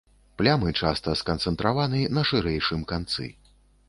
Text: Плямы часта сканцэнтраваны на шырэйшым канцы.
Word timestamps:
Плямы 0.41 0.69
часта 0.85 1.13
сканцэнтраваны 1.19 2.01
на 2.19 2.23
шырэйшым 2.31 2.81
канцы. 2.93 3.29